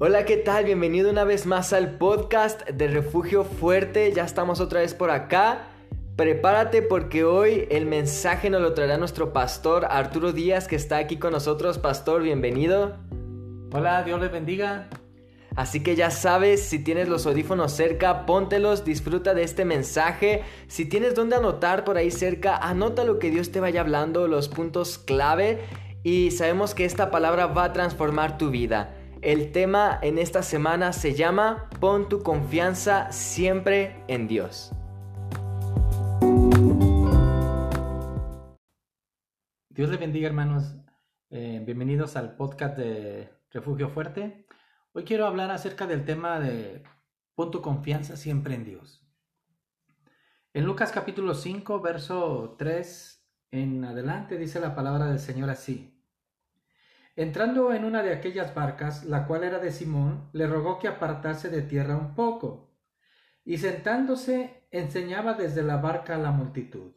Hola, 0.00 0.24
¿qué 0.24 0.36
tal? 0.36 0.64
Bienvenido 0.64 1.10
una 1.10 1.24
vez 1.24 1.44
más 1.44 1.72
al 1.72 1.98
podcast 1.98 2.64
de 2.70 2.86
Refugio 2.86 3.42
Fuerte. 3.42 4.12
Ya 4.12 4.22
estamos 4.22 4.60
otra 4.60 4.78
vez 4.78 4.94
por 4.94 5.10
acá. 5.10 5.70
Prepárate 6.14 6.82
porque 6.82 7.24
hoy 7.24 7.66
el 7.68 7.84
mensaje 7.84 8.48
nos 8.48 8.62
lo 8.62 8.74
traerá 8.74 8.96
nuestro 8.96 9.32
pastor 9.32 9.86
Arturo 9.90 10.30
Díaz 10.30 10.68
que 10.68 10.76
está 10.76 10.98
aquí 10.98 11.16
con 11.16 11.32
nosotros. 11.32 11.78
Pastor, 11.78 12.22
bienvenido. 12.22 12.94
Hola, 13.72 14.04
Dios 14.04 14.20
les 14.20 14.30
bendiga. 14.30 14.88
Así 15.56 15.82
que 15.82 15.96
ya 15.96 16.12
sabes, 16.12 16.62
si 16.62 16.78
tienes 16.78 17.08
los 17.08 17.26
audífonos 17.26 17.72
cerca, 17.72 18.24
póntelos, 18.24 18.84
disfruta 18.84 19.34
de 19.34 19.42
este 19.42 19.64
mensaje. 19.64 20.44
Si 20.68 20.84
tienes 20.84 21.16
donde 21.16 21.34
anotar 21.34 21.82
por 21.82 21.96
ahí 21.96 22.12
cerca, 22.12 22.56
anota 22.56 23.02
lo 23.02 23.18
que 23.18 23.32
Dios 23.32 23.50
te 23.50 23.58
vaya 23.58 23.80
hablando, 23.80 24.28
los 24.28 24.48
puntos 24.48 24.96
clave. 24.96 25.58
Y 26.04 26.30
sabemos 26.30 26.76
que 26.76 26.84
esta 26.84 27.10
palabra 27.10 27.48
va 27.48 27.64
a 27.64 27.72
transformar 27.72 28.38
tu 28.38 28.50
vida. 28.50 28.94
El 29.20 29.50
tema 29.50 29.98
en 30.00 30.16
esta 30.16 30.44
semana 30.44 30.92
se 30.92 31.12
llama 31.12 31.68
Pon 31.80 32.08
tu 32.08 32.22
confianza 32.22 33.10
siempre 33.10 34.04
en 34.06 34.28
Dios. 34.28 34.70
Dios 39.70 39.90
les 39.90 39.98
bendiga 39.98 40.28
hermanos. 40.28 40.76
Eh, 41.30 41.60
bienvenidos 41.66 42.14
al 42.14 42.36
podcast 42.36 42.78
de 42.78 43.28
Refugio 43.50 43.88
Fuerte. 43.88 44.46
Hoy 44.92 45.02
quiero 45.02 45.26
hablar 45.26 45.50
acerca 45.50 45.88
del 45.88 46.04
tema 46.04 46.38
de 46.38 46.84
pon 47.34 47.50
tu 47.50 47.60
confianza 47.60 48.16
siempre 48.16 48.54
en 48.54 48.64
Dios. 48.64 49.04
En 50.52 50.64
Lucas 50.64 50.92
capítulo 50.92 51.34
5, 51.34 51.80
verso 51.80 52.54
3 52.56 53.26
en 53.50 53.84
adelante 53.84 54.38
dice 54.38 54.60
la 54.60 54.76
palabra 54.76 55.06
del 55.06 55.18
Señor 55.18 55.50
así. 55.50 55.97
Entrando 57.18 57.72
en 57.72 57.84
una 57.84 58.04
de 58.04 58.12
aquellas 58.12 58.54
barcas, 58.54 59.04
la 59.04 59.26
cual 59.26 59.42
era 59.42 59.58
de 59.58 59.72
Simón, 59.72 60.30
le 60.32 60.46
rogó 60.46 60.78
que 60.78 60.86
apartase 60.86 61.48
de 61.48 61.62
tierra 61.62 61.96
un 61.96 62.14
poco, 62.14 62.70
y 63.44 63.58
sentándose 63.58 64.68
enseñaba 64.70 65.34
desde 65.34 65.64
la 65.64 65.78
barca 65.78 66.14
a 66.14 66.18
la 66.18 66.30
multitud. 66.30 66.92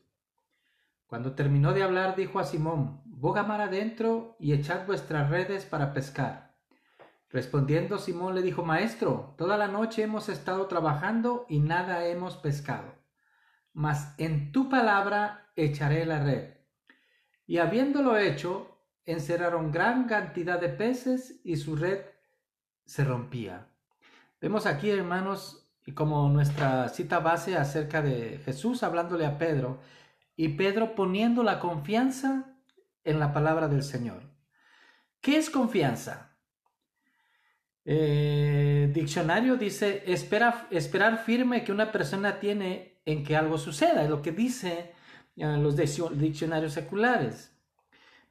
Cuando 1.08 1.34
terminó 1.34 1.74
de 1.74 1.82
hablar, 1.82 2.16
dijo 2.16 2.38
a 2.38 2.44
Simón, 2.44 3.02
Boga 3.04 3.42
mar 3.42 3.62
adentro 3.62 4.36
y 4.40 4.54
echad 4.54 4.86
vuestras 4.86 5.32
redes 5.32 5.66
para 5.66 5.92
pescar. 5.92 6.56
Respondiendo 7.32 7.98
Simón 7.98 8.36
le 8.36 8.44
dijo, 8.44 8.64
Maestro, 8.64 9.34
toda 9.40 9.58
la 9.58 9.70
noche 9.70 10.04
hemos 10.04 10.30
estado 10.30 10.68
trabajando 10.68 11.48
y 11.50 11.62
nada 11.62 12.06
hemos 12.06 12.38
pescado, 12.38 12.94
mas 13.74 14.14
en 14.20 14.52
tu 14.52 14.70
palabra 14.70 15.52
echaré 15.56 16.06
la 16.06 16.24
red. 16.24 16.58
Y 17.48 17.58
habiéndolo 17.58 18.20
hecho, 18.20 18.71
encerraron 19.06 19.72
gran 19.72 20.08
cantidad 20.08 20.60
de 20.60 20.70
peces 20.70 21.40
y 21.44 21.58
su 21.58 21.76
red 21.76 22.02
se 22.86 23.04
rompía. 23.04 23.68
Vemos 24.40 24.66
aquí, 24.66 24.90
hermanos, 24.90 25.70
como 25.94 26.30
nuestra 26.30 26.90
cita 26.90 27.20
base 27.20 27.58
acerca 27.58 28.02
de 28.02 28.40
Jesús 28.46 28.84
hablándole 28.84 29.26
a 29.26 29.38
Pedro 29.38 29.80
y 30.36 30.50
Pedro 30.50 30.96
poniendo 30.96 31.44
la 31.44 31.60
confianza 31.60 32.56
en 33.04 33.20
la 33.20 33.34
palabra 33.34 33.68
del 33.68 33.84
Señor. 33.84 34.24
¿Qué 35.20 35.38
es 35.38 35.50
confianza? 35.50 36.38
Eh, 37.84 38.92
diccionario 38.94 39.58
dice 39.58 40.04
espera, 40.06 40.68
esperar 40.70 41.24
firme 41.24 41.64
que 41.64 41.72
una 41.72 41.92
persona 41.92 42.40
tiene 42.40 43.02
en 43.06 43.24
que 43.24 43.36
algo 43.36 43.58
suceda, 43.58 44.04
es 44.04 44.10
lo 44.10 44.22
que 44.22 44.32
dice 44.32 44.94
eh, 45.36 45.58
los 45.58 45.76
diccionarios 45.76 46.74
seculares. 46.74 47.51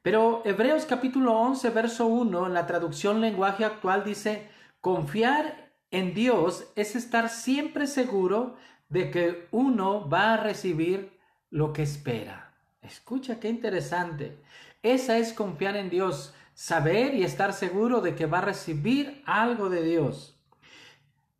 Pero 0.01 0.41
Hebreos 0.45 0.85
capítulo 0.85 1.37
11, 1.37 1.69
verso 1.69 2.07
1, 2.07 2.47
en 2.47 2.53
la 2.55 2.65
traducción 2.65 3.21
lenguaje 3.21 3.65
actual 3.65 4.03
dice, 4.03 4.49
confiar 4.79 5.73
en 5.91 6.15
Dios 6.15 6.71
es 6.75 6.95
estar 6.95 7.29
siempre 7.29 7.85
seguro 7.85 8.55
de 8.89 9.11
que 9.11 9.47
uno 9.51 10.09
va 10.09 10.33
a 10.33 10.37
recibir 10.37 11.19
lo 11.51 11.71
que 11.71 11.83
espera. 11.83 12.55
Escucha, 12.81 13.39
qué 13.39 13.49
interesante. 13.49 14.41
Esa 14.81 15.19
es 15.19 15.33
confiar 15.33 15.75
en 15.75 15.91
Dios 15.91 16.33
saber 16.55 17.13
y 17.13 17.23
estar 17.23 17.53
seguro 17.53 18.01
de 18.01 18.15
que 18.15 18.25
va 18.25 18.39
a 18.39 18.45
recibir 18.45 19.21
algo 19.27 19.69
de 19.69 19.83
Dios. 19.83 20.41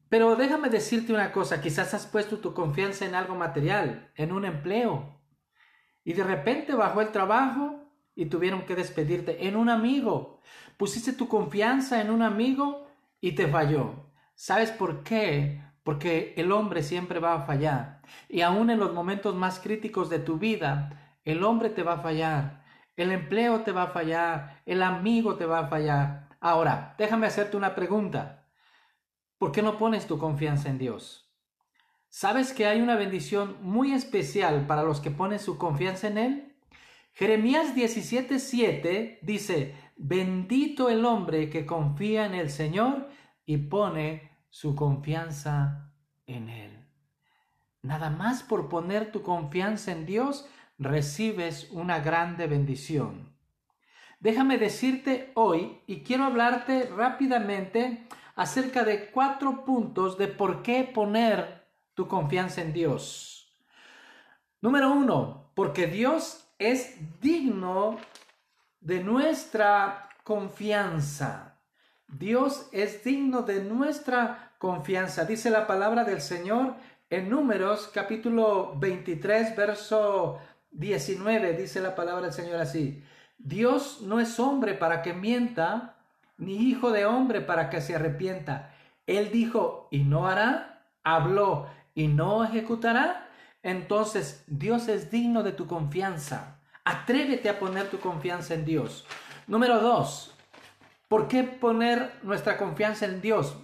Pero 0.07 0.35
déjame 0.35 0.69
decirte 0.69 1.13
una 1.13 1.31
cosa, 1.31 1.61
quizás 1.61 1.95
has 1.95 2.05
puesto 2.05 2.37
tu 2.37 2.53
confianza 2.53 3.05
en 3.05 3.15
algo 3.15 3.33
material, 3.33 4.11
en 4.15 4.31
un 4.31 4.45
empleo, 4.45 5.19
y 6.03 6.13
de 6.13 6.23
repente 6.23 6.75
bajó 6.75 7.01
el 7.01 7.11
trabajo 7.11 7.80
y 8.15 8.25
tuvieron 8.25 8.65
que 8.65 8.75
despedirte, 8.75 9.47
en 9.47 9.55
un 9.55 9.69
amigo. 9.69 10.41
Pusiste 10.77 11.13
tu 11.13 11.27
confianza 11.27 12.01
en 12.01 12.09
un 12.09 12.21
amigo 12.21 12.87
y 13.19 13.33
te 13.33 13.47
falló. 13.47 14.11
¿Sabes 14.35 14.71
por 14.71 15.03
qué? 15.03 15.61
Porque 15.83 16.33
el 16.37 16.51
hombre 16.51 16.83
siempre 16.83 17.19
va 17.19 17.35
a 17.35 17.41
fallar. 17.41 18.01
Y 18.29 18.41
aún 18.41 18.69
en 18.69 18.79
los 18.79 18.93
momentos 18.93 19.35
más 19.35 19.59
críticos 19.59 20.09
de 20.09 20.19
tu 20.19 20.37
vida, 20.37 21.17
el 21.23 21.43
hombre 21.43 21.69
te 21.69 21.83
va 21.83 21.93
a 21.93 22.01
fallar. 22.01 22.63
El 22.95 23.11
empleo 23.11 23.61
te 23.61 23.71
va 23.71 23.83
a 23.83 23.87
fallar, 23.87 24.61
el 24.65 24.83
amigo 24.83 25.35
te 25.35 25.45
va 25.45 25.59
a 25.59 25.67
fallar. 25.67 26.29
Ahora, 26.39 26.95
déjame 26.97 27.27
hacerte 27.27 27.57
una 27.57 27.73
pregunta. 27.73 28.47
¿Por 29.37 29.51
qué 29.51 29.61
no 29.61 29.77
pones 29.77 30.07
tu 30.07 30.19
confianza 30.19 30.69
en 30.69 30.77
Dios? 30.77 31.31
¿Sabes 32.09 32.53
que 32.53 32.67
hay 32.67 32.81
una 32.81 32.95
bendición 32.95 33.57
muy 33.61 33.93
especial 33.93 34.67
para 34.67 34.83
los 34.83 34.99
que 34.99 35.11
ponen 35.11 35.39
su 35.39 35.57
confianza 35.57 36.07
en 36.07 36.17
Él? 36.17 36.50
Jeremías 37.13 37.75
17:7 37.75 39.19
dice, 39.21 39.75
bendito 39.95 40.89
el 40.89 41.05
hombre 41.05 41.49
que 41.49 41.65
confía 41.65 42.25
en 42.25 42.33
el 42.33 42.49
Señor 42.49 43.09
y 43.45 43.57
pone 43.57 44.31
su 44.49 44.75
confianza 44.75 45.91
en 46.25 46.49
Él. 46.49 46.85
Nada 47.81 48.09
más 48.09 48.43
por 48.43 48.69
poner 48.69 49.11
tu 49.11 49.21
confianza 49.21 49.91
en 49.91 50.05
Dios, 50.05 50.47
recibes 50.77 51.69
una 51.71 51.99
grande 51.99 52.47
bendición. 52.47 53.35
Déjame 54.19 54.57
decirte 54.57 55.31
hoy, 55.35 55.81
y 55.87 56.01
quiero 56.01 56.25
hablarte 56.25 56.87
rápidamente 56.95 58.07
acerca 58.35 58.83
de 58.83 59.09
cuatro 59.09 59.65
puntos 59.65 60.17
de 60.17 60.27
por 60.27 60.61
qué 60.61 60.83
poner 60.83 61.67
tu 61.95 62.07
confianza 62.07 62.61
en 62.61 62.71
Dios. 62.71 63.51
Número 64.61 64.91
uno, 64.91 65.51
porque 65.55 65.87
Dios 65.87 66.50
es 66.61 66.95
digno 67.19 67.97
de 68.81 69.03
nuestra 69.03 70.09
confianza. 70.23 71.59
Dios 72.07 72.69
es 72.71 73.03
digno 73.03 73.41
de 73.41 73.63
nuestra 73.63 74.53
confianza. 74.59 75.25
Dice 75.25 75.49
la 75.49 75.65
palabra 75.65 76.03
del 76.03 76.21
Señor 76.21 76.75
en 77.09 77.31
Números 77.31 77.89
capítulo 77.91 78.75
23, 78.77 79.55
verso 79.55 80.37
19 80.69 81.53
dice 81.53 81.81
la 81.81 81.95
palabra 81.95 82.25
del 82.25 82.33
Señor 82.33 82.61
así, 82.61 83.03
Dios 83.39 84.01
no 84.01 84.19
es 84.19 84.39
hombre 84.39 84.75
para 84.75 85.01
que 85.01 85.13
mienta, 85.13 85.97
ni 86.37 86.57
hijo 86.69 86.91
de 86.91 87.07
hombre 87.07 87.41
para 87.41 87.71
que 87.71 87.81
se 87.81 87.95
arrepienta. 87.95 88.71
Él 89.07 89.31
dijo 89.31 89.87
y 89.89 90.03
no 90.03 90.27
hará, 90.27 90.85
habló 91.03 91.67
y 91.95 92.07
no 92.07 92.43
ejecutará. 92.43 93.30
Entonces 93.63 94.43
Dios 94.47 94.87
es 94.87 95.11
digno 95.11 95.43
de 95.43 95.51
tu 95.51 95.67
confianza. 95.67 96.59
Atrévete 96.83 97.49
a 97.49 97.59
poner 97.59 97.89
tu 97.89 97.99
confianza 97.99 98.53
en 98.53 98.65
Dios. 98.65 99.05
Número 99.47 99.79
dos, 99.79 100.33
¿por 101.07 101.27
qué 101.27 101.43
poner 101.43 102.13
nuestra 102.23 102.57
confianza 102.57 103.05
en 103.05 103.21
Dios? 103.21 103.55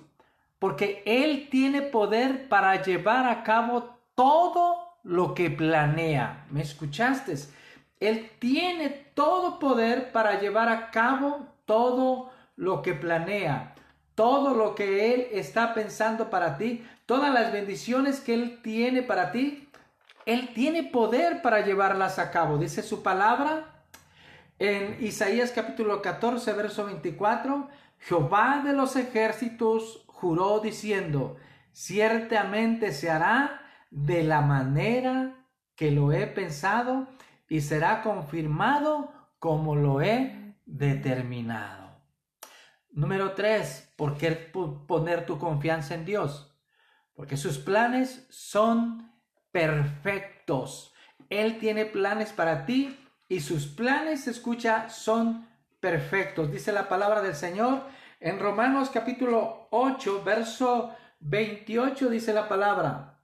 Porque 0.60 1.04
Él 1.06 1.48
tiene 1.50 1.82
poder 1.82 2.48
para 2.48 2.82
llevar 2.84 3.28
a 3.28 3.44
cabo 3.44 3.98
todo 4.16 5.00
lo 5.04 5.34
que 5.34 5.50
planea. 5.50 6.46
¿Me 6.50 6.62
escuchaste? 6.62 7.36
Él 8.00 8.30
tiene 8.40 8.90
todo 8.90 9.60
poder 9.60 10.12
para 10.12 10.40
llevar 10.40 10.70
a 10.70 10.92
cabo 10.92 11.48
todo 11.66 12.32
lo 12.56 12.82
que 12.82 12.94
planea, 12.94 13.74
todo 14.16 14.54
lo 14.54 14.76
que 14.76 15.14
Él 15.14 15.28
está 15.32 15.74
pensando 15.74 16.30
para 16.30 16.58
ti, 16.58 16.86
todas 17.06 17.34
las 17.34 17.52
bendiciones 17.52 18.20
que 18.20 18.34
Él 18.34 18.60
tiene 18.62 19.02
para 19.02 19.32
ti. 19.32 19.70
Él 20.28 20.50
tiene 20.54 20.84
poder 20.84 21.42
para 21.42 21.62
llevarlas 21.62 22.20
a 22.20 22.32
cabo. 22.32 22.58
Dice 22.58 22.84
su 22.84 23.02
palabra 23.02 23.86
en 24.60 25.02
Isaías 25.02 25.52
capítulo 25.52 26.02
14, 26.02 26.52
verso 26.52 26.84
24. 26.84 27.70
Jehová 27.98 28.62
de 28.66 28.74
los 28.74 28.98
ejércitos 28.98 30.04
juró 30.08 30.60
diciendo, 30.60 31.38
ciertamente 31.72 32.92
se 32.92 33.10
hará 33.10 33.62
de 33.90 34.24
la 34.24 34.42
manera 34.42 35.46
que 35.78 35.92
lo 35.92 36.12
he 36.12 36.28
pensado 36.28 37.08
y 37.48 37.62
será 37.62 38.02
confirmado 38.02 39.14
como 39.40 39.78
lo 39.78 40.02
he 40.02 40.58
determinado. 40.66 42.02
Número 42.92 43.32
tres, 43.32 43.94
¿por 43.96 44.18
qué 44.18 44.32
poner 44.32 45.26
tu 45.26 45.40
confianza 45.40 45.96
en 45.96 46.04
Dios? 46.04 46.54
Porque 47.14 47.38
sus 47.38 47.60
planes 47.60 48.28
son 48.30 49.17
perfectos. 49.58 50.94
Él 51.32 51.58
tiene 51.58 51.86
planes 51.86 52.32
para 52.32 52.68
ti 52.68 52.96
y 53.28 53.40
sus 53.40 53.66
planes, 53.66 54.28
escucha, 54.28 54.88
son 54.90 55.48
perfectos. 55.80 56.52
Dice 56.52 56.72
la 56.72 56.88
palabra 56.88 57.24
del 57.24 57.34
Señor 57.34 57.82
En 58.20 58.40
Romanos 58.40 58.92
capítulo 58.94 59.68
8, 59.72 60.24
verso 60.24 60.96
28 61.22 62.10
dice 62.10 62.34
la 62.34 62.48
palabra. 62.48 63.20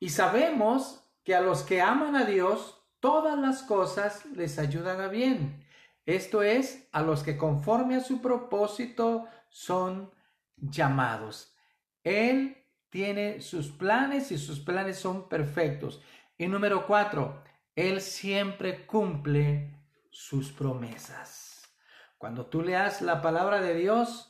Y 0.00 0.08
sabemos 0.08 1.08
que 1.22 1.36
a 1.36 1.40
los 1.40 1.62
que 1.62 1.80
aman 1.80 2.16
a 2.16 2.24
Dios, 2.24 2.82
todas 2.98 3.38
las 3.38 3.62
cosas 3.62 4.26
les 4.34 4.58
ayudan 4.58 5.00
a 5.00 5.06
bien. 5.06 5.64
Esto 6.06 6.42
es, 6.42 6.88
a 6.90 7.02
los 7.02 7.22
que 7.22 7.36
conforme 7.36 7.94
a 7.94 8.00
su 8.00 8.20
propósito 8.20 9.28
son 9.48 10.10
llamados. 10.56 11.54
Él 12.02 12.61
tiene 12.92 13.40
sus 13.40 13.68
planes 13.68 14.30
y 14.32 14.38
sus 14.38 14.60
planes 14.60 14.98
son 14.98 15.26
perfectos. 15.26 16.02
Y 16.36 16.46
número 16.46 16.86
cuatro, 16.86 17.42
Él 17.74 18.02
siempre 18.02 18.84
cumple 18.84 19.80
sus 20.10 20.52
promesas. 20.52 21.72
Cuando 22.18 22.44
tú 22.44 22.60
leas 22.60 23.00
la 23.00 23.22
palabra 23.22 23.62
de 23.62 23.74
Dios 23.74 24.28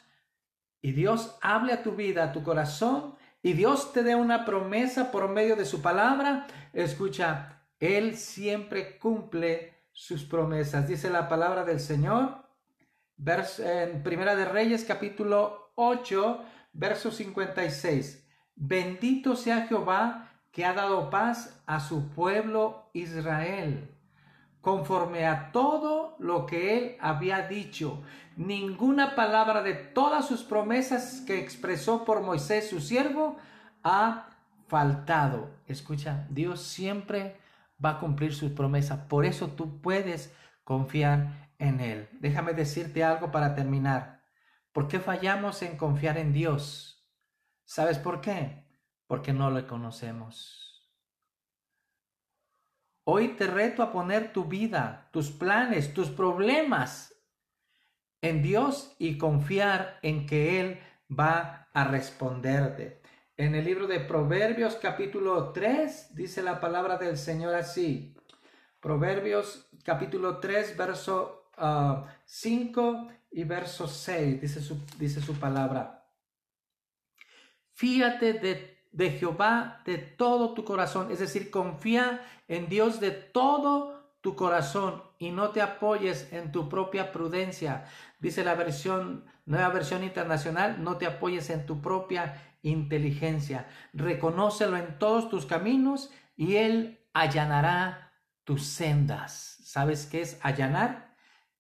y 0.81 0.93
Dios 0.93 1.37
hable 1.43 1.73
a 1.73 1.82
tu 1.82 1.97
vida, 1.97 2.23
a 2.23 2.32
tu 2.32 2.44
corazón, 2.44 3.17
y 3.43 3.55
Dios 3.55 3.93
te 3.93 4.05
dé 4.05 4.14
una 4.14 4.44
promesa 4.44 5.11
por 5.11 5.29
medio 5.29 5.56
de 5.56 5.64
su 5.64 5.82
palabra, 5.82 6.47
escucha, 6.73 7.64
Él 7.81 8.17
siempre 8.17 8.97
cumple 8.97 9.87
sus 9.91 10.23
promesas. 10.23 10.87
Dice 10.87 11.11
la 11.11 11.29
palabra 11.29 11.64
del 11.64 11.81
Señor 11.81 12.47
en 13.59 14.05
Primera 14.05 14.37
de 14.37 14.44
Reyes 14.44 14.85
capítulo 14.85 15.73
8, 15.75 16.44
verso 16.75 17.11
56. 17.11 18.23
Bendito 18.64 19.35
sea 19.35 19.67
Jehová 19.67 20.31
que 20.53 20.64
ha 20.64 20.73
dado 20.73 21.11
paz 21.11 21.61
a 21.67 21.81
su 21.81 22.11
pueblo 22.11 22.88
Israel, 22.93 23.91
conforme 24.61 25.26
a 25.26 25.50
todo 25.50 26.14
lo 26.20 26.47
que 26.47 26.79
él 26.79 26.97
había 27.00 27.49
dicho. 27.49 28.05
Ninguna 28.37 29.17
palabra 29.17 29.64
de 29.64 29.75
todas 29.75 30.29
sus 30.29 30.44
promesas 30.44 31.25
que 31.26 31.41
expresó 31.41 32.05
por 32.05 32.20
Moisés 32.20 32.70
su 32.70 32.81
siervo 32.81 33.37
ha 33.82 34.29
faltado. 34.69 35.50
Escucha, 35.67 36.29
Dios 36.31 36.62
siempre 36.62 37.41
va 37.85 37.91
a 37.91 37.99
cumplir 37.99 38.32
sus 38.32 38.53
promesas. 38.53 39.00
Por 39.09 39.25
eso 39.25 39.49
tú 39.49 39.81
puedes 39.81 40.32
confiar 40.62 41.50
en 41.59 41.81
Él. 41.81 42.09
Déjame 42.20 42.53
decirte 42.53 43.03
algo 43.03 43.32
para 43.32 43.56
terminar. 43.56 44.23
¿Por 44.70 44.87
qué 44.87 45.00
fallamos 45.00 45.62
en 45.62 45.76
confiar 45.76 46.17
en 46.17 46.32
Dios? 46.32 46.91
¿Sabes 47.64 47.99
por 47.99 48.20
qué? 48.20 48.67
Porque 49.06 49.32
no 49.32 49.50
le 49.50 49.67
conocemos. 49.67 50.62
Hoy 53.05 53.29
te 53.37 53.47
reto 53.47 53.82
a 53.82 53.91
poner 53.91 54.32
tu 54.32 54.44
vida, 54.44 55.09
tus 55.12 55.31
planes, 55.31 55.93
tus 55.93 56.09
problemas 56.11 57.12
en 58.20 58.43
Dios 58.43 58.94
y 58.99 59.19
confiar 59.19 59.99
en 60.03 60.26
que 60.26 60.61
Él 60.61 60.81
va 61.11 61.69
a 61.73 61.85
responderte. 61.85 63.03
En 63.37 63.55
el 63.56 63.64
libro 63.64 63.88
de 63.88 63.99
Proverbios 63.99 64.76
capítulo 64.76 65.53
3 65.53 66.14
dice 66.14 66.43
la 66.43 66.61
palabra 66.61 66.97
del 66.97 67.19
Señor 67.19 67.55
así. 67.55 68.14
Proverbios 68.79 69.69
capítulo 69.85 70.38
3 70.38 70.76
verso 70.76 71.50
5 71.56 71.61
ah, 71.61 73.09
y 73.31 73.44
verso 73.44 73.88
6 73.88 74.41
dice 74.41 74.61
su, 74.61 74.81
dice 74.99 75.20
su 75.20 75.35
palabra. 75.35 76.01
Fíate 77.74 78.34
de, 78.34 78.78
de 78.92 79.10
Jehová 79.10 79.82
de 79.84 79.98
todo 79.98 80.54
tu 80.54 80.64
corazón, 80.64 81.10
es 81.10 81.19
decir, 81.19 81.50
confía 81.50 82.24
en 82.48 82.69
Dios 82.69 83.00
de 83.00 83.10
todo 83.10 84.02
tu 84.20 84.36
corazón 84.36 85.02
y 85.19 85.30
no 85.30 85.50
te 85.50 85.60
apoyes 85.60 86.32
en 86.32 86.52
tu 86.52 86.69
propia 86.69 87.12
prudencia. 87.12 87.84
Dice 88.20 88.44
la 88.44 88.54
versión, 88.54 89.24
nueva 89.46 89.69
versión 89.70 90.04
internacional, 90.04 90.82
no 90.82 90.96
te 90.96 91.06
apoyes 91.06 91.50
en 91.50 91.66
tu 91.66 91.80
propia 91.82 92.40
inteligencia. 92.62 93.66
Reconócelo 93.92 94.76
en 94.76 94.98
todos 94.98 95.28
tus 95.28 95.44
caminos 95.44 96.10
y 96.36 96.56
Él 96.56 97.00
allanará 97.12 98.12
tus 98.44 98.64
sendas. 98.64 99.58
¿Sabes 99.64 100.06
qué 100.06 100.20
es 100.20 100.38
allanar? 100.42 101.16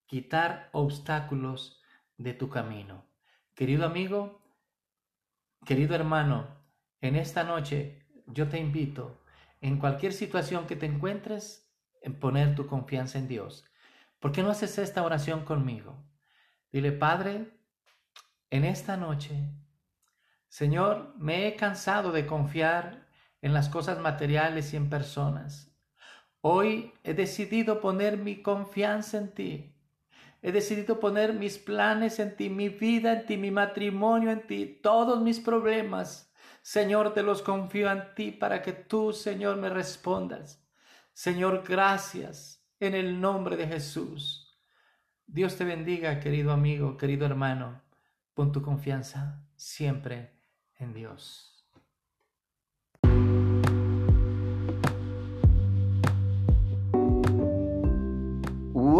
Quitar 0.06 0.68
obstáculos 0.72 1.80
de 2.16 2.34
tu 2.34 2.48
camino. 2.48 3.04
Querido 3.54 3.86
amigo, 3.86 4.41
querido 5.64 5.94
hermano, 5.94 6.46
en 7.00 7.16
esta 7.16 7.44
noche 7.44 8.04
yo 8.26 8.48
te 8.48 8.58
invito, 8.58 9.22
en 9.60 9.78
cualquier 9.78 10.12
situación 10.12 10.66
que 10.66 10.76
te 10.76 10.86
encuentres, 10.86 11.72
en 12.00 12.18
poner 12.18 12.54
tu 12.54 12.66
confianza 12.66 13.18
en 13.18 13.28
Dios. 13.28 13.64
¿Por 14.18 14.32
qué 14.32 14.42
no 14.42 14.50
haces 14.50 14.78
esta 14.78 15.02
oración 15.02 15.44
conmigo? 15.44 16.04
Dile, 16.70 16.92
Padre, 16.92 17.58
en 18.50 18.64
esta 18.64 18.96
noche 18.96 19.50
Señor, 20.52 21.14
me 21.16 21.46
he 21.46 21.56
cansado 21.56 22.12
de 22.12 22.26
confiar 22.26 23.08
en 23.40 23.54
las 23.54 23.70
cosas 23.70 23.98
materiales 24.00 24.74
y 24.74 24.76
en 24.76 24.90
personas. 24.90 25.74
Hoy 26.42 26.92
he 27.04 27.14
decidido 27.14 27.80
poner 27.80 28.18
mi 28.18 28.42
confianza 28.42 29.16
en 29.16 29.32
ti. 29.32 29.71
He 30.42 30.50
decidido 30.50 30.98
poner 30.98 31.32
mis 31.34 31.56
planes 31.56 32.18
en 32.18 32.36
ti, 32.36 32.50
mi 32.50 32.68
vida 32.68 33.12
en 33.12 33.26
ti, 33.26 33.36
mi 33.36 33.52
matrimonio 33.52 34.30
en 34.32 34.44
ti, 34.46 34.80
todos 34.82 35.22
mis 35.22 35.38
problemas. 35.38 36.32
Señor, 36.62 37.14
te 37.14 37.22
los 37.22 37.42
confío 37.42 37.90
en 37.90 38.14
ti 38.16 38.32
para 38.32 38.60
que 38.60 38.72
tú, 38.72 39.12
Señor, 39.12 39.56
me 39.56 39.68
respondas. 39.68 40.60
Señor, 41.12 41.62
gracias 41.66 42.66
en 42.80 42.94
el 42.94 43.20
nombre 43.20 43.56
de 43.56 43.68
Jesús. 43.68 44.60
Dios 45.26 45.56
te 45.56 45.64
bendiga, 45.64 46.18
querido 46.18 46.50
amigo, 46.50 46.96
querido 46.96 47.24
hermano. 47.24 47.80
Pon 48.34 48.50
tu 48.50 48.62
confianza 48.62 49.46
siempre 49.54 50.32
en 50.78 50.92
Dios. 50.92 51.51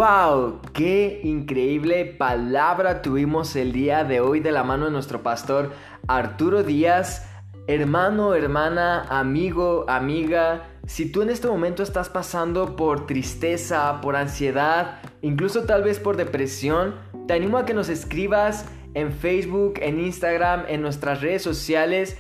¡Wow! 0.03 0.59
¡Qué 0.73 1.21
increíble 1.23 2.05
palabra 2.07 3.03
tuvimos 3.03 3.55
el 3.55 3.71
día 3.71 4.03
de 4.03 4.19
hoy 4.19 4.41
de 4.41 4.51
la 4.51 4.65
mano 4.65 4.87
de 4.87 4.91
nuestro 4.91 5.23
pastor 5.23 5.71
Arturo 6.09 6.65
Díaz! 6.65 7.31
Hermano, 7.69 8.35
hermana, 8.35 9.05
amigo, 9.09 9.85
amiga, 9.87 10.71
si 10.89 11.13
tú 11.13 11.23
en 11.23 11.31
este 11.31 11.47
momento 11.47 11.85
estás 11.85 12.09
pasando 12.09 12.75
por 12.75 13.07
tristeza, 13.07 14.01
por 14.01 14.17
ansiedad, 14.17 15.01
incluso 15.21 15.67
tal 15.67 15.85
vez 15.85 16.01
por 16.01 16.17
depresión, 16.17 16.97
te 17.29 17.35
animo 17.35 17.56
a 17.56 17.65
que 17.65 17.73
nos 17.73 17.89
escribas 17.89 18.67
en 18.94 19.13
Facebook, 19.13 19.75
en 19.77 20.01
Instagram, 20.01 20.65
en 20.67 20.82
nuestras 20.82 21.21
redes 21.21 21.43
sociales. 21.43 22.19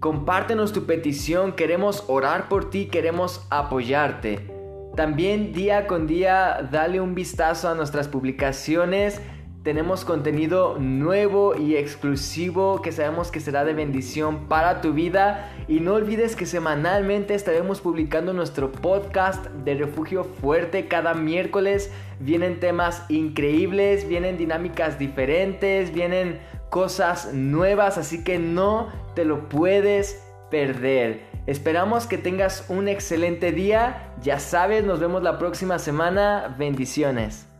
Compártenos 0.00 0.74
tu 0.74 0.84
petición, 0.84 1.52
queremos 1.52 2.04
orar 2.08 2.50
por 2.50 2.68
ti, 2.68 2.88
queremos 2.88 3.46
apoyarte. 3.48 4.51
También 4.96 5.52
día 5.52 5.86
con 5.86 6.06
día 6.06 6.68
dale 6.70 7.00
un 7.00 7.14
vistazo 7.14 7.68
a 7.68 7.74
nuestras 7.74 8.08
publicaciones 8.08 9.20
tenemos 9.62 10.04
contenido 10.04 10.76
nuevo 10.80 11.54
y 11.54 11.76
exclusivo 11.76 12.82
que 12.82 12.90
sabemos 12.90 13.30
que 13.30 13.38
será 13.38 13.64
de 13.64 13.74
bendición 13.74 14.48
para 14.48 14.80
tu 14.80 14.92
vida. 14.92 15.52
Y 15.68 15.78
no 15.78 15.94
olvides 15.94 16.34
que 16.34 16.46
semanalmente 16.46 17.34
estaremos 17.34 17.80
publicando 17.80 18.32
nuestro 18.32 18.72
podcast 18.72 19.46
de 19.64 19.74
Refugio 19.74 20.24
Fuerte 20.24 20.88
cada 20.88 21.14
miércoles. 21.14 21.92
Vienen 22.18 22.58
temas 22.58 23.04
increíbles, 23.08 24.08
vienen 24.08 24.36
dinámicas 24.36 24.98
diferentes, 24.98 25.94
vienen 25.94 26.40
cosas 26.68 27.32
nuevas, 27.32 27.98
así 27.98 28.24
que 28.24 28.40
no 28.40 28.88
te 29.14 29.24
lo 29.24 29.48
puedes 29.48 30.24
perder. 30.50 31.31
Esperamos 31.46 32.06
que 32.06 32.18
tengas 32.18 32.64
un 32.68 32.88
excelente 32.88 33.52
día. 33.52 34.12
Ya 34.22 34.38
sabes, 34.38 34.84
nos 34.84 35.00
vemos 35.00 35.22
la 35.22 35.38
próxima 35.38 35.78
semana. 35.78 36.54
Bendiciones. 36.58 37.51